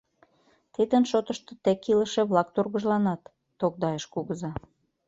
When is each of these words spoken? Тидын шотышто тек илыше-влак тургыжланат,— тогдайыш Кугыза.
Тидын 0.73 1.03
шотышто 1.11 1.51
тек 1.63 1.79
илыше-влак 1.91 2.47
тургыжланат,— 2.55 3.21
тогдайыш 3.59 4.05
Кугыза. 4.13 4.51